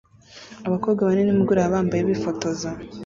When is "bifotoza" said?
2.09-2.69